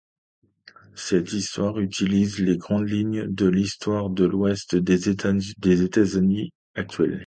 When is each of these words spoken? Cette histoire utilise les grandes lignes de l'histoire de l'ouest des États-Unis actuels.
Cette 0.95 1.31
histoire 1.31 1.79
utilise 1.79 2.39
les 2.39 2.57
grandes 2.57 2.89
lignes 2.89 3.27
de 3.27 3.45
l'histoire 3.47 4.09
de 4.09 4.25
l'ouest 4.25 4.75
des 4.75 5.09
États-Unis 5.09 6.49
actuels. 6.73 7.19